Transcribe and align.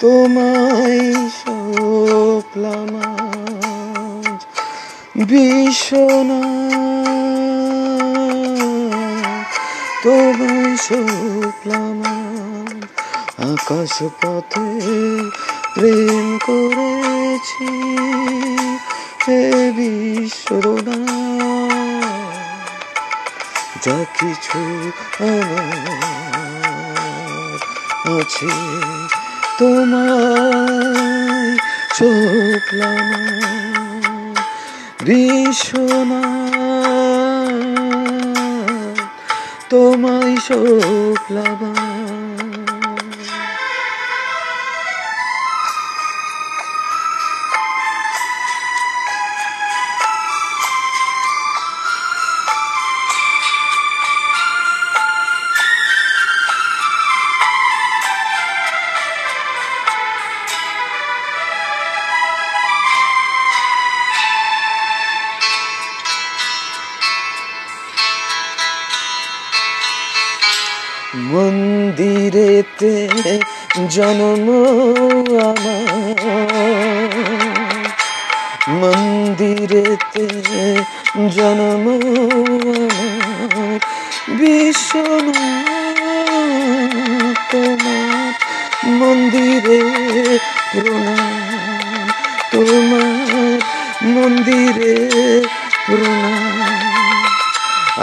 তোমায় 0.00 1.04
সপ্লাম 1.38 2.92
বিশ্বনা 5.26 6.65
শুক্লাম 10.76 12.00
আকাশ 13.52 13.94
পথে 14.20 14.68
প্রেম 15.74 16.38
করেছি। 16.46 17.70
হে 19.24 19.40
বিশ্বরোনা 19.76 20.98
যা 23.84 23.98
কিছু 24.18 24.60
আমার 25.28 25.96
আছে 28.18 28.52
তোমায়। 29.58 30.96
শুক্লাম 31.96 33.08
বিশ্বনা 35.04 36.45
তোমায় 39.98 40.36
শুক্লাবা 40.46 41.72
মন্দিরেতে 71.14 73.08
জন্ম 73.88 74.48
মন্দিরেতে 78.68 80.26
জন্ম 81.36 81.86
বিষ্ণু 84.28 85.32
তোমার 87.50 88.32
মন্দিরে 88.84 89.80
প্রণাম। 90.72 92.08
তোমার 92.52 93.60
মন্দিরে 94.02 94.94
প্রণাম। 95.86 96.66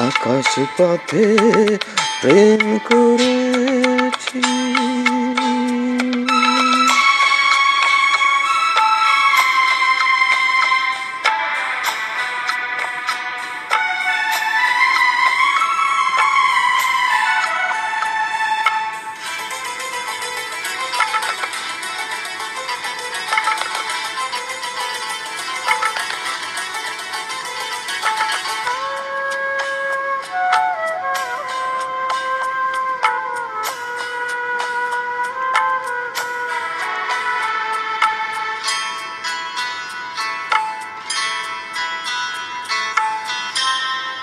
আকাশ 0.07 0.59
পথে 0.78 1.25
প্রেম 2.23 2.63
করেছি 2.88 3.32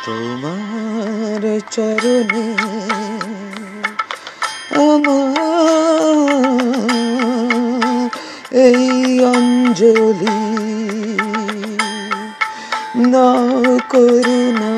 তোমার 0.05 1.43
চরণে 1.71 2.47
আমার 4.85 5.31
এই 8.65 8.85
অঞ্জলি 9.31 10.41
না 13.13 13.31
করুণা 13.89 14.75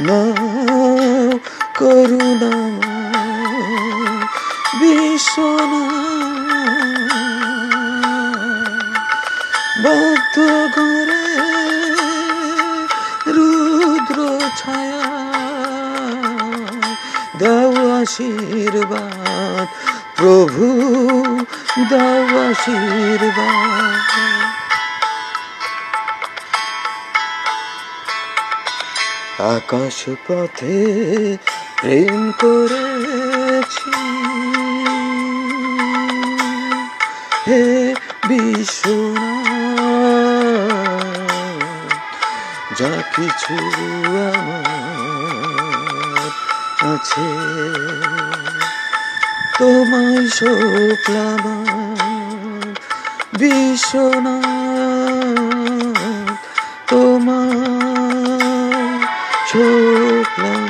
না 0.00 0.22
করুণা 1.78 2.54
বিশ্বনা 4.80 5.82
ঘরে 10.74 11.26
রুদ্র 13.26 14.18
ছায়া 14.56 15.06
দাও 17.38 17.72
আশীর্বাদ 18.00 19.68
প্রভু 20.16 20.66
দাও 21.90 22.22
আশীর্বাদ। 22.48 24.12
আকাশ 29.54 29.98
পথে 30.26 30.78
প্রেম 31.80 32.32
করেছি। 32.40 33.92
হে 37.46 37.94
বিশ্বনা 38.28 39.31
যা 42.78 42.94
কিছু 43.16 43.56
আমার 44.28 44.64
আছে। 46.92 47.28
তোমায় 49.58 50.24
শুক্লাম 50.28 51.44
বিশ্বনা 53.38 54.36
তোমায় 56.90 57.62
শুক্লাম 59.50 60.64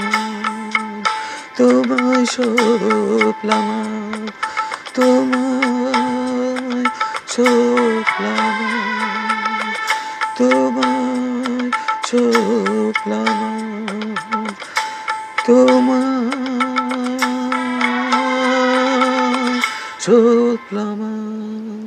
তোমায় 1.57 2.25
শুক্লাম 2.27 4.12
tutuklama. 20.03 21.82